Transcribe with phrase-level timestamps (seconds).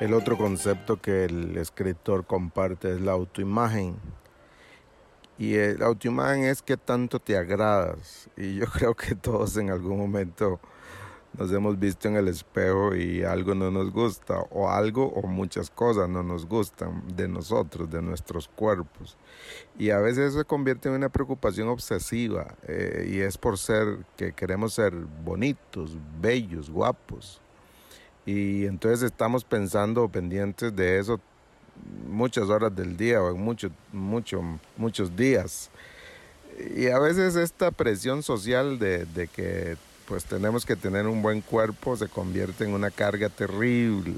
[0.00, 3.96] El otro concepto que el escritor comparte es la autoimagen.
[5.38, 8.28] Y la autoimagen es que tanto te agradas.
[8.36, 10.58] Y yo creo que todos en algún momento
[11.38, 15.70] nos hemos visto en el espejo y algo no nos gusta, o algo o muchas
[15.70, 19.16] cosas no nos gustan de nosotros, de nuestros cuerpos.
[19.78, 24.32] Y a veces se convierte en una preocupación obsesiva, eh, y es por ser que
[24.32, 24.92] queremos ser
[25.24, 27.40] bonitos, bellos, guapos.
[28.26, 31.20] Y entonces estamos pensando pendientes de eso
[32.08, 33.70] muchas horas del día o en mucho,
[34.76, 35.70] muchos días.
[36.76, 39.76] Y a veces esta presión social de, de que
[40.10, 44.16] pues tenemos que tener un buen cuerpo se convierte en una carga terrible.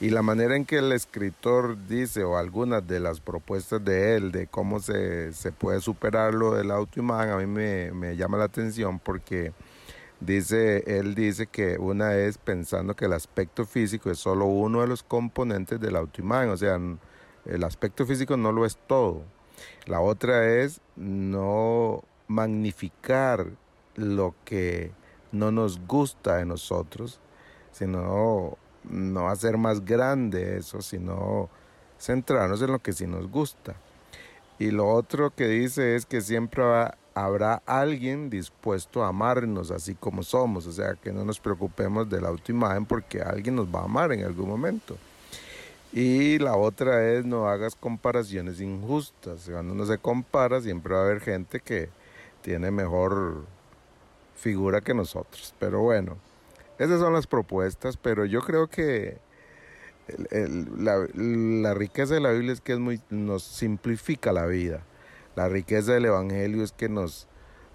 [0.00, 4.32] Y la manera en que el escritor dice, o algunas de las propuestas de él,
[4.32, 8.98] de cómo se, puede superar lo del autoimagen, a mí me, me llama la atención
[8.98, 9.52] porque
[10.20, 14.86] dice, él dice que una es pensando que el aspecto físico es solo uno de
[14.86, 16.80] los componentes del autoimagen, o sea,
[17.44, 19.20] el aspecto físico no lo es todo.
[19.84, 23.48] La otra es no magnificar
[23.96, 24.92] lo que
[25.32, 27.20] no nos gusta de nosotros,
[27.72, 31.48] sino no hacer más grande eso, sino
[31.98, 33.74] centrarnos en lo que sí nos gusta.
[34.58, 36.62] Y lo otro que dice es que siempre
[37.14, 42.20] habrá alguien dispuesto a amarnos así como somos, o sea, que no nos preocupemos de
[42.20, 44.96] la autoimagen porque alguien nos va a amar en algún momento.
[45.92, 49.48] Y la otra es no hagas comparaciones injustas.
[49.50, 51.88] Cuando uno se compara siempre va a haber gente que
[52.42, 53.46] tiene mejor
[54.44, 55.54] figura que nosotros.
[55.58, 56.18] Pero bueno,
[56.78, 59.16] esas son las propuestas, pero yo creo que
[60.76, 62.78] la, riqueza de la Biblia es que
[63.08, 64.84] nos simplifica la vida.
[65.34, 67.26] La riqueza del Evangelio es que nos,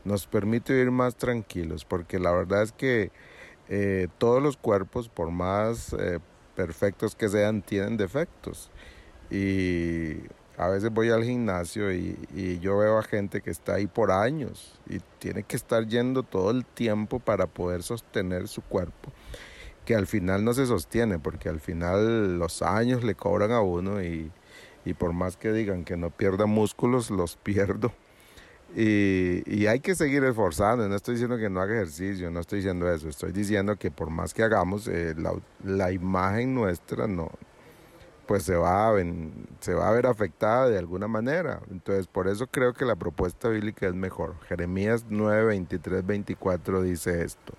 [0.05, 3.11] nos permite vivir más tranquilos, porque la verdad es que
[3.67, 6.19] eh, todos los cuerpos, por más eh,
[6.55, 8.69] perfectos que sean, tienen defectos.
[9.31, 10.17] Y
[10.59, 14.77] a veces voy al gimnasio y, yo veo a gente que está ahí por años
[14.89, 19.13] y tiene que estar yendo todo el tiempo para poder sostener su cuerpo,
[19.85, 24.03] que al final no se sostiene, porque al final los años le cobran a uno
[24.03, 24.31] y,
[24.97, 27.93] por más que digan que no pierda músculos, los pierdo.
[28.75, 32.91] Y, hay que seguir esforzando, no estoy diciendo que no haga ejercicio, no estoy diciendo
[32.91, 35.31] eso, estoy diciendo que por más que hagamos, eh, la,
[35.63, 37.31] la imagen nuestra no,
[38.29, 39.03] pues se va, a
[39.59, 41.61] se va a ver afectada de alguna manera.
[41.71, 44.35] Entonces, por eso creo que la propuesta bíblica es mejor.
[44.47, 47.53] Jeremías 9, 23, 24 dice esto.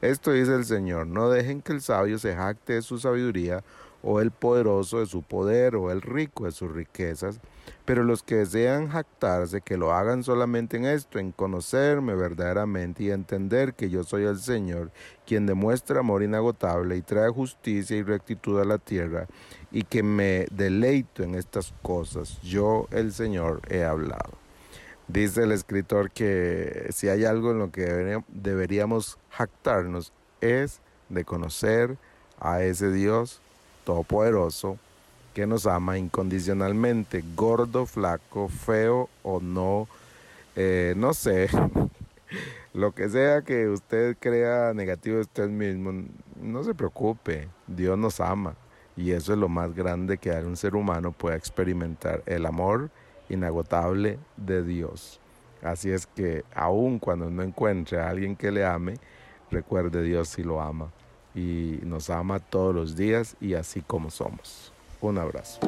[0.00, 3.64] Esto dice el Señor, no dejen que el sabio se jacte de su sabiduría
[4.04, 7.40] o el poderoso de su poder o el rico de sus riquezas,
[7.86, 13.10] pero los que desean jactarse, que lo hagan solamente en esto, en conocerme verdaderamente y
[13.10, 14.90] entender que yo soy el Señor,
[15.26, 19.26] quien demuestra amor inagotable y trae justicia y rectitud a la tierra,
[19.72, 22.40] y que me deleito en estas cosas.
[22.42, 24.44] Yo, el Señor, he hablado.
[25.08, 31.98] Dice el escritor que si hay algo en lo que deberíamos jactarnos es de conocer
[32.38, 33.42] a ese Dios
[33.84, 34.78] todopoderoso
[35.34, 39.88] que nos ama incondicionalmente, gordo, flaco, feo o no,
[40.54, 41.48] eh, no sé,
[42.72, 46.04] lo que sea que usted crea negativo de usted mismo,
[46.40, 48.54] no se preocupe, Dios nos ama
[48.96, 52.90] y eso es lo más grande que un ser humano pueda experimentar, el amor
[53.28, 55.20] inagotable de Dios.
[55.62, 58.98] Así es que aun cuando no encuentre a alguien que le ame,
[59.50, 60.92] recuerde Dios si lo ama
[61.34, 64.72] y nos ama todos los días y así como somos.
[65.00, 65.60] Un abrazo.